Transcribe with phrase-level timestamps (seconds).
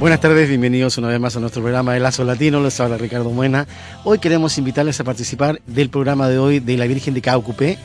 [0.00, 2.62] Buenas tardes, bienvenidos una vez más a nuestro programa de Lazo Latino.
[2.62, 3.66] Les habla Ricardo Muena.
[4.02, 7.76] Hoy queremos invitarles a participar del programa de hoy de la Virgen de Caucupé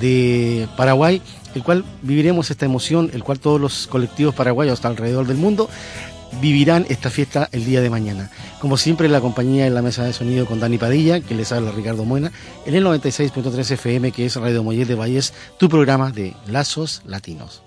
[0.00, 1.20] de Paraguay,
[1.56, 5.68] el cual viviremos esta emoción, el cual todos los colectivos paraguayos alrededor del mundo
[6.40, 8.30] vivirán esta fiesta el día de mañana.
[8.60, 11.72] Como siempre, la compañía en la mesa de sonido con Dani Padilla, que les habla
[11.72, 12.30] Ricardo Muena,
[12.66, 17.63] en el 96.3 FM, que es Radio Mollet de Valles, tu programa de Lazos Latinos.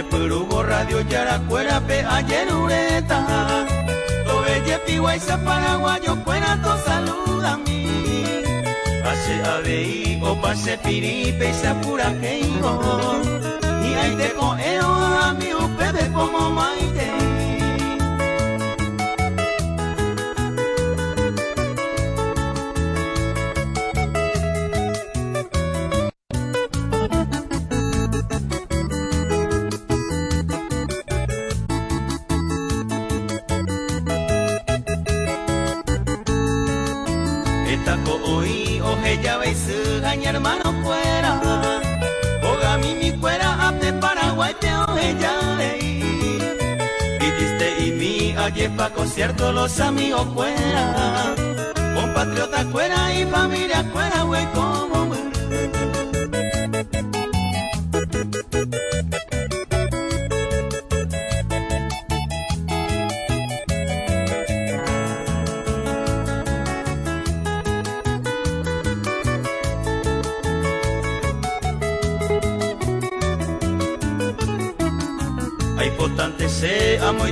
[0.00, 3.18] Añe perubo radio yaracuera pe ayer ureta.
[4.24, 7.84] Tobe yepi guaysa paraguayo cuera to saluda a mí.
[9.04, 12.80] Hace ABI o pase piripe y se apura keigo
[13.84, 14.88] Y ahí te coeo
[15.24, 16.99] a mi upebe como maite
[37.70, 39.62] Esta ko oi oje ya veis
[40.18, 41.32] mi hermano fuera.
[42.42, 45.34] Oga mi mi fuera apte Paraguay te oje ya
[47.20, 50.84] Viviste y mi ayer pa concierto los amigos fuera.
[51.94, 54.46] Compatriota fuera y familia fuera güey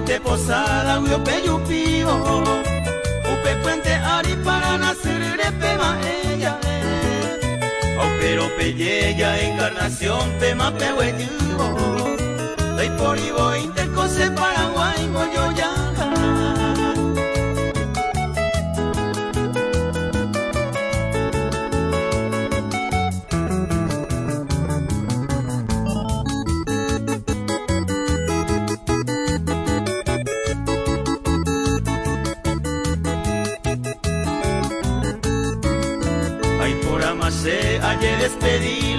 [0.09, 2.15] te posada uyo peyu pío
[3.33, 5.21] Upe puente ari para nacer
[5.61, 5.91] pema
[6.31, 6.59] ella
[8.21, 11.69] pero pelle ya encarnación pema pehueyugo
[12.77, 14.58] Dai por ibo intercose Paraguay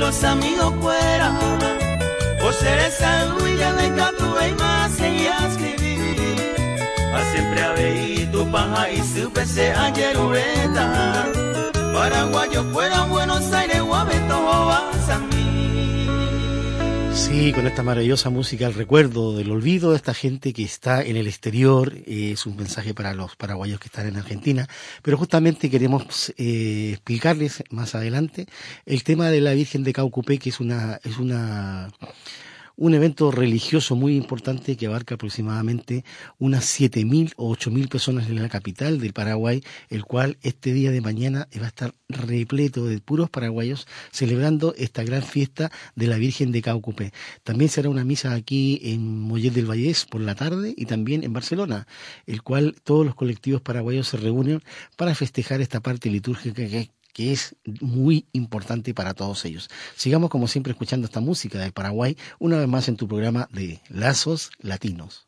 [0.10, 1.40] los amigos fuera.
[2.42, 6.56] Por ser esa huella de canto y más y a escribir.
[7.14, 11.28] A siempre aveí tu paja y su pese ayer ureta.
[11.94, 12.99] Paraguayo fuera
[17.40, 21.16] Sí, con esta maravillosa música, el recuerdo del olvido de esta gente que está en
[21.16, 24.68] el exterior, eh, es un mensaje para los paraguayos que están en Argentina,
[25.04, 28.46] pero justamente queremos eh, explicarles más adelante
[28.86, 31.94] el tema de la Virgen de Caucupé, que es una, es una,
[32.80, 36.06] un evento religioso muy importante que abarca aproximadamente
[36.38, 41.02] unas 7.000 o 8.000 personas en la capital del Paraguay, el cual este día de
[41.02, 46.54] mañana va a estar repleto de puros paraguayos celebrando esta gran fiesta de la Virgen
[46.54, 47.12] de Caucupé.
[47.44, 51.34] También será una misa aquí en Mollet del Vallés por la tarde y también en
[51.34, 51.86] Barcelona,
[52.28, 54.64] el cual todos los colectivos paraguayos se reúnen
[54.96, 59.70] para festejar esta parte litúrgica que que es muy importante para todos ellos.
[59.96, 63.80] Sigamos como siempre escuchando esta música del Paraguay, una vez más en tu programa de
[63.90, 65.28] Lazos Latinos.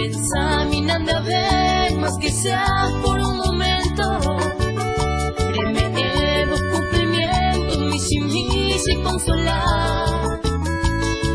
[0.00, 0.70] Pensant
[1.10, 2.64] avec moi ce que sea
[3.02, 4.18] por un momento.
[5.52, 10.40] Créeme los cumplimientos, mis y mis y consolar.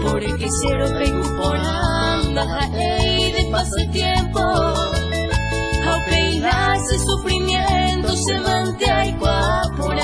[0.01, 2.41] Por el que Porque quiero incorporando
[2.75, 4.39] ley de pasatiempo.
[4.39, 9.95] A peinarse sufrimiento se mantiene igual por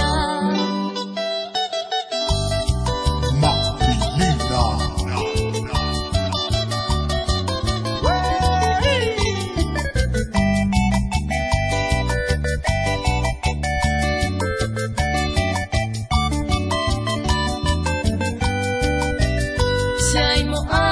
[20.11, 20.90] シャもある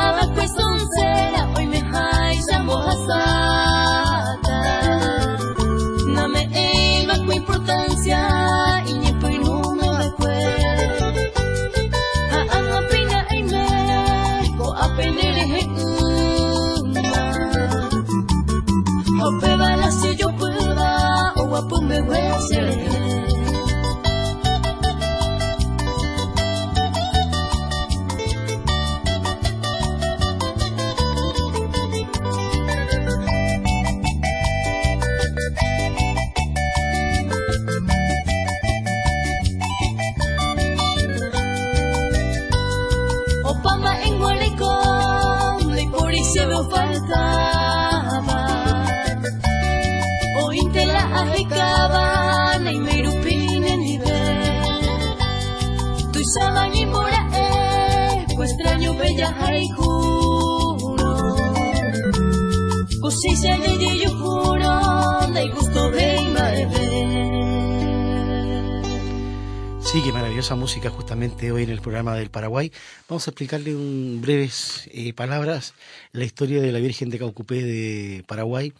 [69.92, 72.72] Sí, qué maravillosa música justamente hoy en el programa del Paraguay.
[73.08, 75.74] Vamos a explicarle en breves eh, palabras
[76.12, 78.72] la historia de la Virgen de Caucupé de Paraguay,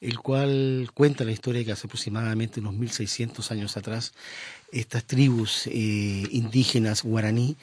[0.00, 4.14] el cual cuenta la historia que hace aproximadamente unos 1600 años atrás
[4.72, 7.56] estas tribus eh, indígenas guaraní,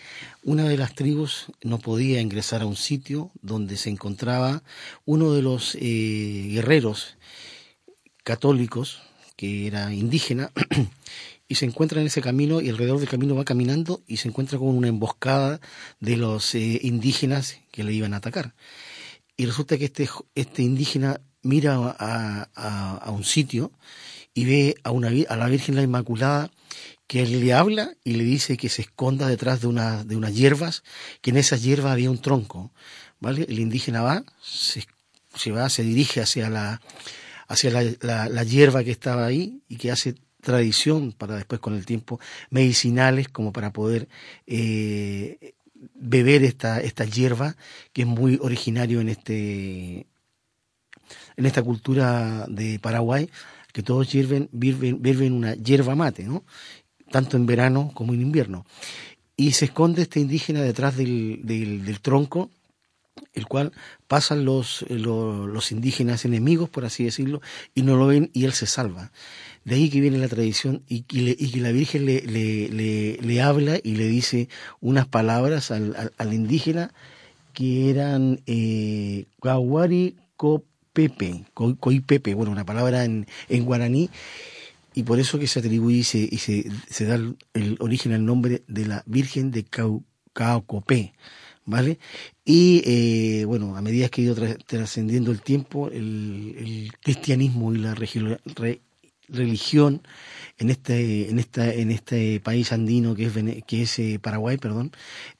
[0.43, 4.63] una de las tribus no podía ingresar a un sitio donde se encontraba
[5.05, 7.17] uno de los eh, guerreros
[8.23, 9.01] católicos
[9.35, 10.51] que era indígena
[11.47, 14.57] y se encuentra en ese camino y alrededor del camino va caminando y se encuentra
[14.57, 15.59] con una emboscada
[15.99, 18.55] de los eh, indígenas que le iban a atacar.
[19.37, 23.71] Y resulta que este, este indígena mira a, a, un sitio
[24.33, 26.49] y ve a, una, a la Virgen la Inmaculada
[27.07, 30.83] que le habla y le dice que se esconda detrás de, una, de unas hierbas,
[31.21, 32.71] que en esas hierbas había un tronco.
[33.19, 33.45] ¿vale?
[33.47, 36.81] El indígena va, se, va, se dirige hacia la,
[37.47, 41.85] hacia la, la, hierba que estaba ahí y que hace tradición para después con el
[41.85, 42.19] tiempo,
[42.49, 44.07] medicinales como para poder
[44.47, 45.53] eh,
[45.95, 47.55] beber esta, esta hierba
[47.93, 50.07] que es muy originario en este,
[51.35, 53.29] en esta cultura de Paraguay,
[53.73, 56.45] que todos hierven, virven, una hierba mate, ¿no?
[57.15, 58.65] Tanto en verano como en invierno.
[59.37, 62.49] Y se esconde este indígena detrás del, del, tronco,
[63.33, 63.71] el cual
[64.09, 67.41] pasan los, los, indígenas enemigos, por así decirlo,
[67.73, 69.13] y no lo ven y él se salva.
[69.63, 73.79] De ahí que viene la tradición y, y, que la Virgen le, le, le, habla
[73.81, 74.49] y le dice
[74.81, 76.93] unas palabras al, al, indígena
[77.53, 84.09] que eran eh, Gawari Copepe, Coipepe, bueno, una palabra en, en guaraní,
[84.95, 88.25] y por eso que se atribuye y se, y se, se da el, origen al
[88.25, 89.65] nombre de la Virgen de
[90.33, 91.13] Caocopé,
[91.65, 91.99] ¿vale?
[92.45, 94.35] Y eh, bueno, a medida que ha ido
[94.65, 97.93] trascendiendo el tiempo, el, cristianismo y la
[99.27, 100.01] religión
[100.57, 103.33] en este, en esta, en este país andino que es,
[103.67, 104.93] que es eh, Paraguay, perdón,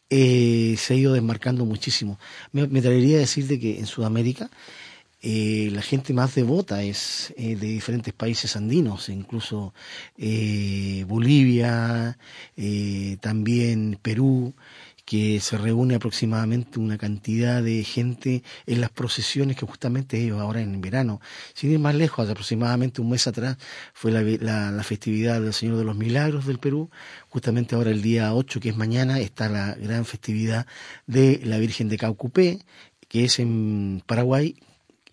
[0.10, 2.20] eh, se ha ido desmarcando muchísimo.
[2.52, 4.50] Me, me atrevería a decir que en Sudamérica
[5.28, 9.74] eh, la gente más devota es eh, de diferentes países andinos, incluso
[10.20, 12.16] eh, Bolivia,
[13.22, 14.54] también Perú,
[15.04, 20.62] que se reúne aproximadamente una cantidad de gente en las procesiones que justamente ellos ahora
[20.62, 21.20] en verano.
[21.56, 23.58] Sin ir más lejos, aproximadamente un mes atrás
[23.96, 24.22] fue la,
[24.72, 26.92] la, festividad del Señor de los Milagros del Perú.
[27.30, 30.68] Justamente ahora el día 8, que es mañana, está la gran festividad
[31.08, 32.60] de la Virgen de Caucupé,
[33.08, 34.56] que es en Paraguay,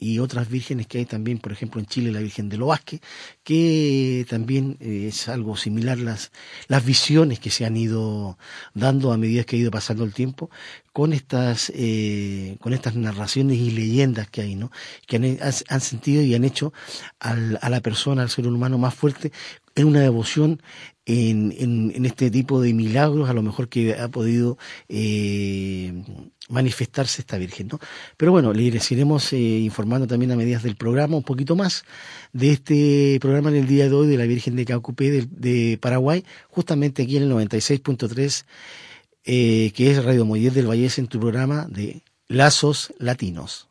[0.02, 3.00] y otras vírgenes que hay también, por ejemplo, en Chile, la Virgen de Loasque,
[3.44, 6.32] que también eh, es algo similar las,
[6.66, 8.36] las visiones que se han ido
[8.74, 10.50] dando a medida que ha ido pasando el tiempo
[10.92, 14.72] con estas, eh, con estas narraciones y leyendas que hay, ¿no?
[15.06, 16.72] que han, han sentido y han hecho
[17.20, 19.30] al, a la persona, al ser humano más fuerte
[19.74, 20.62] en una devoción
[21.06, 24.56] en, en, este tipo de milagros, a lo mejor que ha podido
[24.88, 25.92] eh,
[26.48, 27.68] manifestarse esta Virgen.
[27.68, 27.80] ¿no?
[28.16, 31.84] Pero bueno, les iremos eh, informando también a medidas del programa un poquito más
[32.32, 35.78] de este programa en el día de hoy de la Virgen de Caucupé de, de
[35.78, 38.44] Paraguay, justamente aquí en el 96.3,
[39.24, 43.68] eh, que es Radio Moller del Valle en tu programa de Lazos Latinos.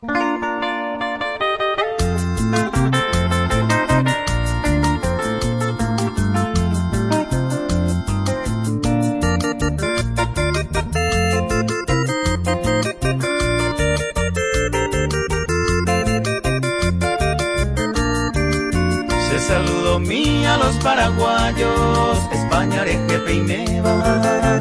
[23.32, 24.60] Jefe y neva.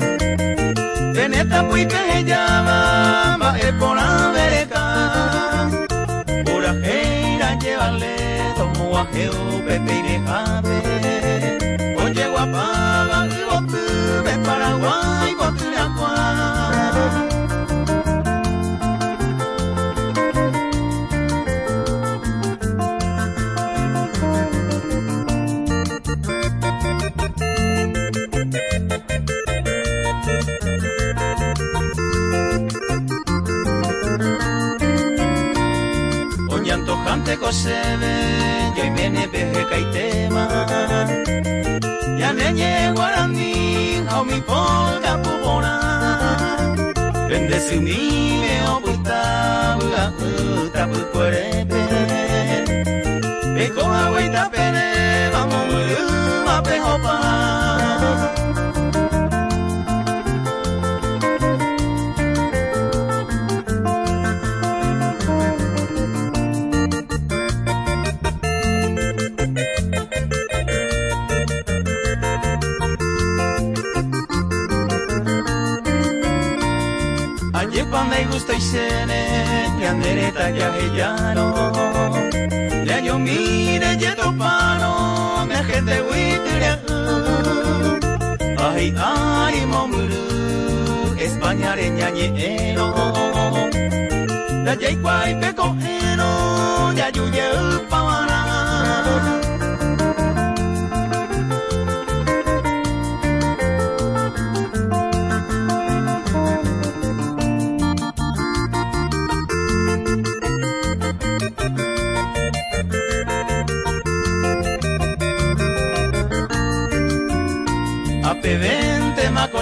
[1.14, 5.70] Teneta muy que llama, ma e por América.
[6.44, 8.16] Pura heira llevarle,
[8.56, 9.32] tomo a geo,
[37.50, 38.12] kosebe
[38.76, 40.44] joi mene behe kaitema
[42.20, 43.50] ya nenye guarani
[44.10, 45.72] hau mi polga pubona
[47.28, 47.98] Vende su mi
[48.42, 49.20] me obuta
[49.80, 50.04] bua
[50.62, 51.82] uta bu puerebe
[53.54, 54.86] Beko agüita pene
[55.34, 56.02] vamos mulu
[56.46, 57.16] ma pehopa
[77.90, 81.72] me gusta y sene, yandereta ya hellano.
[82.86, 86.78] Ya yo mire yeto pano, me gente huitria.
[88.58, 92.94] Ay, ay, momuru, España reñañero.
[94.64, 97.42] La jay guay peco eno, ya yuye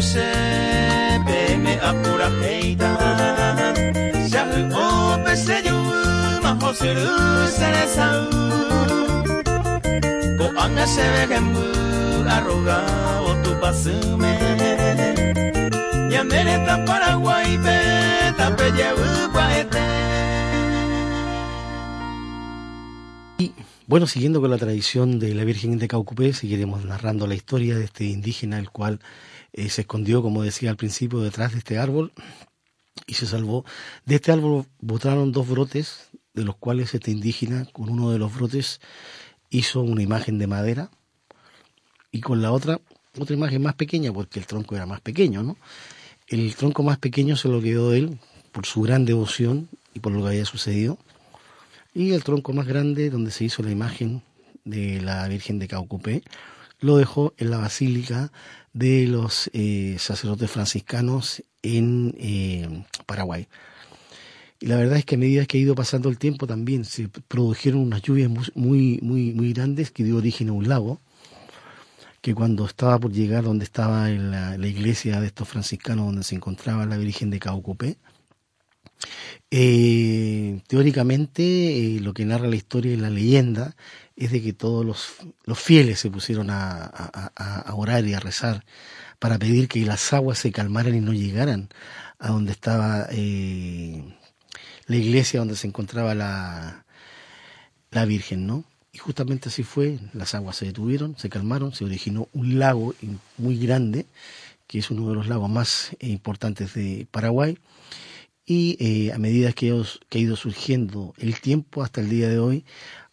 [0.00, 2.90] se me apura heita
[4.30, 5.78] Shahu ope se yu
[6.42, 8.08] maho suru seresa
[10.38, 11.64] Ko anga se ve gembu
[12.28, 12.78] arroga
[13.28, 14.34] o tu pasume
[16.12, 17.78] Ya mereta Paraguay pe
[18.36, 19.86] tape yewu paete
[23.88, 27.84] Bueno, siguiendo con la tradición de la Virgen de Caucupé, seguiremos narrando la historia de
[27.84, 29.00] este indígena, el cual
[29.58, 32.12] eh, se escondió, como decía al principio, detrás de este árbol
[33.08, 33.64] y se salvó.
[34.06, 38.32] De este árbol botaron dos brotes, de los cuales este indígena, con uno de los
[38.32, 38.80] brotes,
[39.50, 40.90] hizo una imagen de madera
[42.12, 42.80] y con la otra,
[43.18, 45.56] otra imagen más pequeña, porque el tronco era más pequeño, ¿no?
[46.28, 48.20] El tronco más pequeño se lo quedó él
[48.52, 50.98] por su gran devoción y por lo que había sucedido.
[51.94, 54.22] Y el tronco más grande, donde se hizo la imagen
[54.64, 56.22] de la Virgen de Caucupé,
[56.80, 58.32] lo dejó en la Basílica
[58.72, 63.48] de los eh, sacerdotes franciscanos en eh, Paraguay.
[64.60, 67.08] Y la verdad es que a medida que ha ido pasando el tiempo también se
[67.08, 71.00] produjeron unas lluvias muy, muy, muy grandes que dio origen a un lago,
[72.20, 76.86] que cuando estaba por llegar donde estaba la, iglesia de estos franciscanos, donde se encontraba
[76.86, 77.98] la Virgen de Caucupé,
[79.50, 83.76] eh, teóricamente eh, lo que narra la historia y la leyenda
[84.16, 88.64] es de que todos los, fieles se pusieron a, a, orar y a rezar
[89.18, 91.68] para pedir que las aguas se calmaran y no llegaran
[92.18, 94.02] a donde estaba eh,
[94.86, 96.84] la iglesia donde se encontraba la,
[97.90, 98.64] la Virgen, ¿no?
[98.92, 102.94] Y justamente así fue, las aguas se detuvieron, se calmaron, se originó un lago
[103.36, 104.06] muy grande,
[104.66, 107.58] que es uno de los lagos más importantes de Paraguay,
[108.48, 112.64] y eh, a medida que, ha ido surgiendo el tiempo hasta el día de hoy,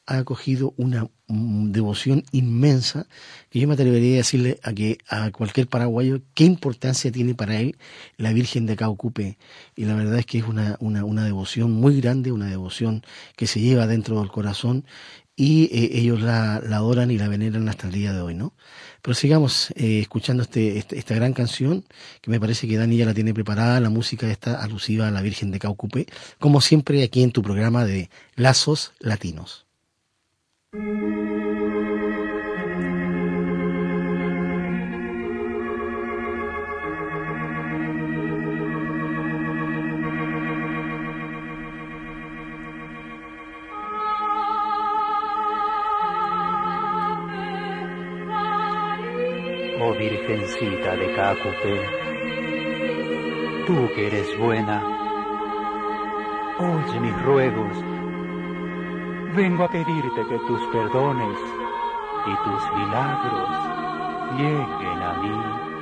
[0.06, 3.08] ha acogido una devoción inmensa
[3.50, 7.60] que yo me atrevería a decirle a que a cualquier paraguayo qué importancia tiene para
[7.60, 7.76] él
[8.16, 9.38] la Virgen de Caucupe
[9.76, 13.02] y la verdad es que es una, una, una devoción muy grande una devoción
[13.36, 14.86] que se lleva dentro del corazón
[15.36, 18.54] y eh, ellos la, la, adoran y la veneran hasta el día de hoy, ¿no?
[19.02, 21.84] Pero sigamos eh, escuchando este, este, esta gran canción,
[22.22, 25.22] que me parece que Dani ya la tiene preparada, la música está alusiva a la
[25.22, 26.08] Virgen de Caucupe,
[26.40, 29.66] como siempre aquí en tu programa de Lazos Latinos.
[49.98, 51.82] Virgencita de Cacupe,
[53.66, 54.84] tú que eres buena,
[56.60, 57.96] oye mis ruegos
[59.36, 61.38] Vengo a pedirte que tus perdones
[62.26, 63.50] y tus milagros
[64.38, 65.75] lleguen a mí.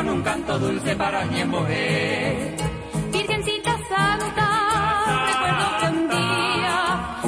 [0.00, 2.56] Con un canto dulce para mi mujer.
[3.12, 4.48] Virgencita Santa,
[5.28, 6.76] recuerdo que un día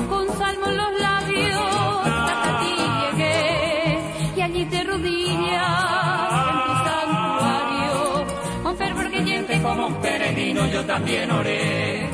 [0.08, 4.00] con salmo en los labios hasta ti llegué
[4.36, 8.26] y allí te rodillas en tu santuario.
[8.62, 12.08] Con fervor creyente como un peregrino yo también oré.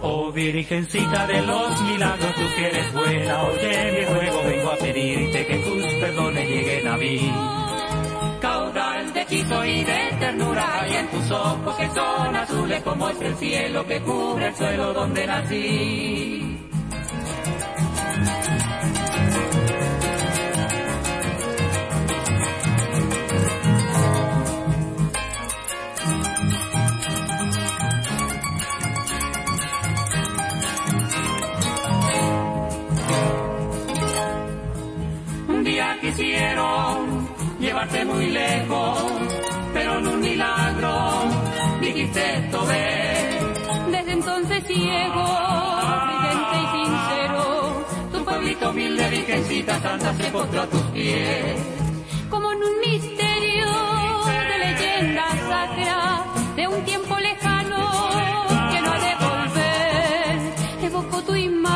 [0.00, 5.46] Oh Virgencita de los milagros, tú que eres buena, oye mi ruego, vengo a pedirte
[5.46, 7.63] que tus perdones lleguen a mí
[9.24, 13.86] hechizo y de ternura y en tus ojos que son azules como es el cielo
[13.86, 16.60] que cubre el suelo donde nací.
[35.48, 37.13] Un día quisieron
[37.84, 39.04] llevarte muy lejos,
[39.72, 41.24] pero en un milagro
[41.80, 43.40] dijiste esto ve.
[43.90, 45.24] Desde entonces ciego,
[46.04, 51.60] prudente y sincero, tu pueblito humilde, virgencita santa, se postró a tus pies.
[52.30, 53.70] Como en un misterio
[54.48, 56.24] de leyenda sacra,
[56.56, 58.10] de un tiempo lejano
[58.72, 61.73] que no ha de volver, evoco tu imagen,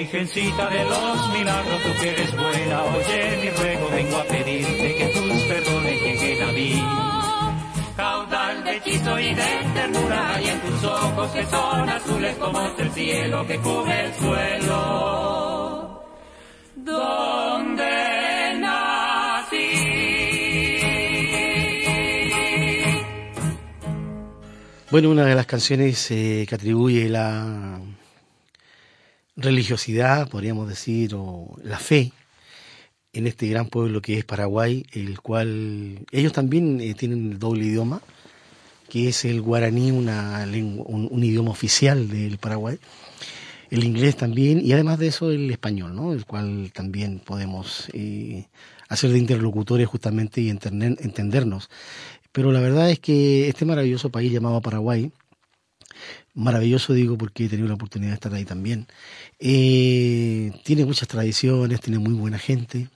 [0.00, 5.06] Virgencita de los milagros, tú que eres buena, oye mi ruego, vengo a pedirte que
[5.08, 6.82] tus perdones lleguen a mí.
[7.98, 12.90] Caudal de hechizo y de ternura, y en tus ojos que son azules como el
[12.92, 16.02] cielo que cubre el suelo.
[16.76, 19.70] Donde nací.
[24.90, 27.78] Bueno, una de las canciones eh, que atribuye la
[29.36, 32.12] religiosidad, podríamos decir, o la fe
[33.12, 37.64] en este gran pueblo que es Paraguay, el cual ellos también eh, tienen el doble
[37.64, 38.02] idioma,
[38.88, 42.78] que es el guaraní, una lengua, un, un idioma oficial del Paraguay
[43.70, 46.12] el inglés también y además de eso el español, ¿no?
[46.12, 48.46] El cual también podemos eh,
[48.88, 51.70] hacer de interlocutores justamente y entender, entendernos.
[52.32, 55.12] Pero la verdad es que este maravilloso país llamado Paraguay,
[56.34, 58.86] maravilloso digo porque he tenido la oportunidad de estar ahí también,
[59.38, 62.88] eh, tiene muchas tradiciones, tiene muy buena gente.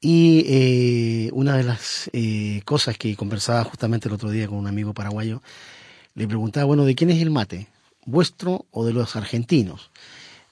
[0.00, 4.68] Y eh, una de las eh, cosas que conversaba justamente el otro día con un
[4.68, 5.42] amigo paraguayo,
[6.14, 7.68] le preguntaba, bueno, ¿de quién es el mate?
[8.08, 9.90] vuestro o de los argentinos.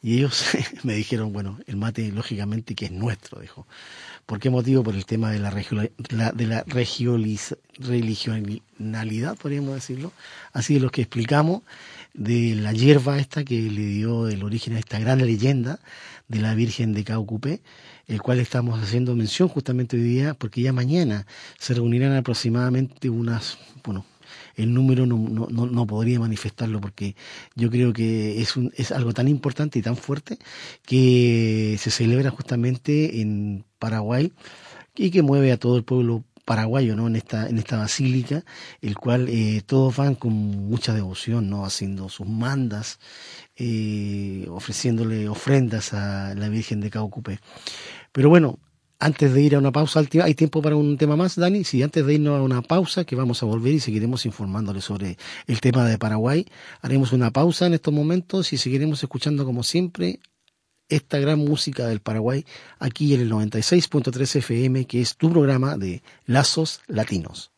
[0.02, 0.44] Y ellos
[0.82, 3.66] me dijeron, bueno, el mate lógicamente que es nuestro, dijo.
[4.26, 4.82] ¿Por qué motivo?
[4.82, 6.64] Por el tema de la, de la
[7.78, 10.12] regionalidad, podríamos decirlo.
[10.52, 11.62] Así de lo que explicamos,
[12.12, 15.78] de la hierba esta que le dio el origen a esta gran leyenda
[16.26, 17.62] de la Virgen de Caucupé,
[18.08, 21.24] el cual estamos haciendo mención justamente hoy día, porque ya mañana
[21.58, 24.04] se reunirán aproximadamente unas, bueno,
[24.56, 27.14] el número no, no, no, podría manifestarlo porque
[27.54, 30.38] yo creo que es, un, es algo tan importante y tan fuerte
[30.84, 34.32] que se celebra justamente en Paraguay
[34.96, 37.08] y que mueve a todo el pueblo paraguayo ¿no?
[37.08, 38.44] en esta en esta basílica
[38.80, 43.00] el cual eh, todos van con mucha devoción no haciendo sus mandas
[43.56, 47.40] eh, ofreciéndole ofrendas a la Virgen de Caucupé
[48.12, 48.60] pero bueno
[48.98, 51.64] antes de ir a una pausa, ¿hay tiempo para un tema más, Dani?
[51.64, 55.18] Sí, antes de irnos a una pausa, que vamos a volver y seguiremos informándole sobre
[55.46, 56.46] el tema de Paraguay.
[56.80, 60.20] Haremos una pausa en estos momentos y seguiremos escuchando, como siempre,
[60.88, 62.44] esta gran música del Paraguay
[62.78, 67.50] aquí en el 96.3 FM, que es tu programa de Lazos Latinos.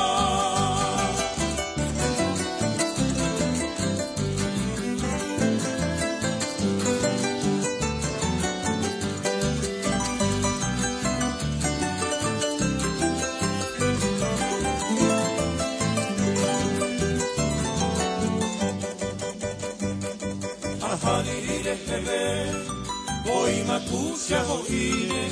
[24.31, 25.29] mchamuine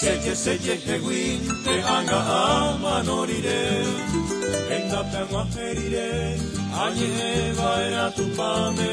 [0.00, 3.60] seje seje hewinte anga amanorire
[4.76, 6.38] endaptangwa herire
[6.84, 8.90] anyeva eratupame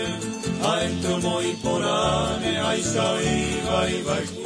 [0.72, 4.41] aentomoiporane aisaivaivaiku